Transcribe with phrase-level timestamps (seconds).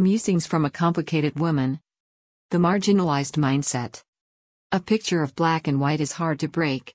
[0.00, 1.78] Musings from a Complicated Woman.
[2.50, 4.02] The Marginalized Mindset.
[4.72, 6.92] A picture of black and white is hard to break.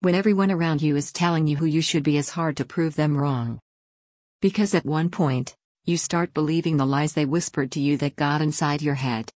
[0.00, 2.96] When everyone around you is telling you who you should be, is hard to prove
[2.96, 3.60] them wrong.
[4.42, 8.42] Because at one point, you start believing the lies they whispered to you that got
[8.42, 9.30] inside your head.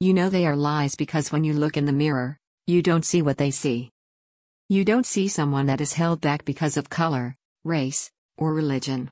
[0.00, 3.20] You know they are lies because when you look in the mirror, you don't see
[3.20, 3.90] what they see.
[4.70, 9.10] You don't see someone that is held back because of color, race, or religion.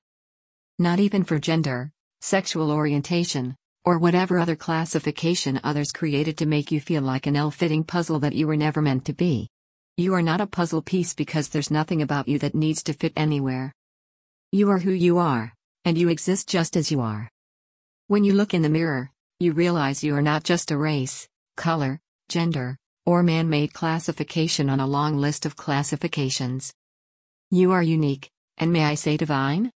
[0.79, 1.93] Not even for gender,
[2.23, 7.83] sexual orientation, or whatever other classification others created to make you feel like an ill-fitting
[7.83, 9.49] puzzle that you were never meant to be.
[9.97, 13.13] You are not a puzzle piece because there's nothing about you that needs to fit
[13.17, 13.73] anywhere.
[14.53, 15.53] You are who you are,
[15.85, 17.29] and you exist just as you are.
[18.07, 19.11] When you look in the mirror,
[19.41, 24.79] you realize you are not just a race, color, gender, or man made classification on
[24.79, 26.73] a long list of classifications.
[27.51, 29.73] You are unique, and may I say divine?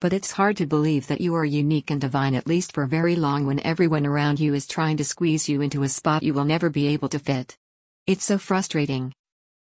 [0.00, 3.16] But it's hard to believe that you are unique and divine at least for very
[3.16, 6.46] long when everyone around you is trying to squeeze you into a spot you will
[6.46, 7.54] never be able to fit.
[8.06, 9.12] It's so frustrating.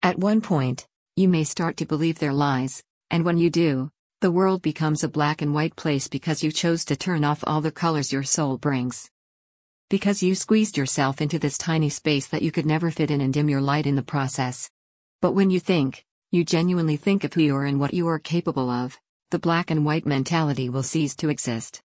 [0.02, 0.86] At one point,
[1.16, 5.08] you may start to believe their lies, and when you do, the world becomes a
[5.08, 8.58] black and white place because you chose to turn off all the colors your soul
[8.58, 9.08] brings.
[9.88, 13.32] Because you squeezed yourself into this tiny space that you could never fit in and
[13.32, 14.68] dim your light in the process.
[15.22, 18.18] But when you think, you genuinely think of who you are and what you are
[18.18, 19.00] capable of,
[19.30, 21.80] the black and white mentality will cease to exist.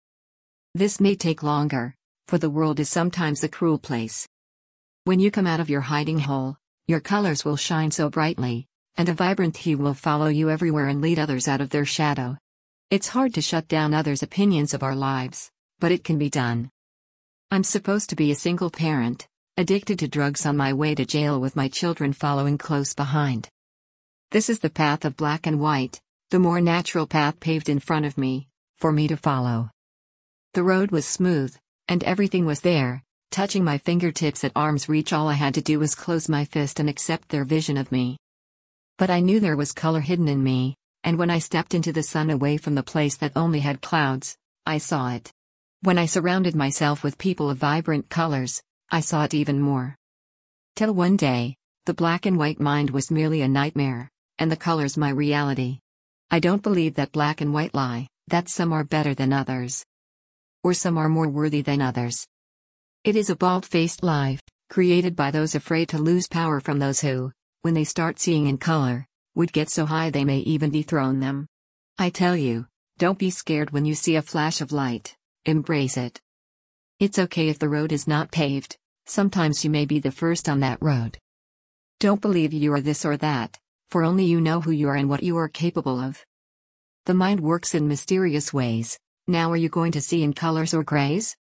[0.75, 1.95] This may take longer,
[2.27, 4.27] for the world is sometimes a cruel place.
[5.05, 6.56] When you come out of your hiding hole,
[6.89, 11.03] your colors will shine so brightly, and a vibrant hue will follow you everywhere and
[11.03, 12.39] lead others out of their shadow.
[12.91, 16.70] It's hard to shut down others' opinions of our lives, but it can be done.
[17.51, 21.39] I'm supposed to be a single parent, addicted to drugs on my way to jail
[21.39, 23.51] with my children following close behind.
[24.31, 28.06] This is the path of black and white, the more natural path paved in front
[28.06, 29.70] of me, for me to follow.
[30.55, 31.56] The road was smooth,
[31.89, 35.12] and everything was there, touching my fingertips at arm's reach.
[35.12, 38.17] All I had to do was close my fist and accept their vision of me.
[38.97, 42.02] But I knew there was color hidden in me, and when I stepped into the
[42.02, 45.33] sun away from the place that only had clouds, I saw it.
[45.83, 49.96] When I surrounded myself with people of vibrant colors, I saw it even more.
[50.77, 54.96] Till one day, the black and white mind was merely a nightmare, and the colors
[54.96, 55.80] my reality.
[56.34, 59.86] I don't believe that black and white lie, that some are better than others.
[60.64, 62.27] Or some are more worthy than others.
[63.05, 67.00] It is a bald faced lie, created by those afraid to lose power from those
[67.00, 67.30] who,
[67.62, 69.06] when they start seeing in color,
[69.36, 71.46] would get so high they may even dethrone them.
[71.98, 72.67] I tell you,
[72.98, 76.20] don't be scared when you see a flash of light, embrace it.
[76.98, 80.58] It's okay if the road is not paved, sometimes you may be the first on
[80.67, 81.17] that road.
[82.00, 83.56] Don't believe you are this or that,
[83.90, 86.24] for only you know who you are and what you are capable of.
[87.06, 88.98] The mind works in mysterious ways.
[89.27, 91.36] Now, are you going to see in colors or grays?